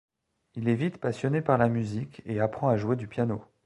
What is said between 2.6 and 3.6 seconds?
à jouer du piano.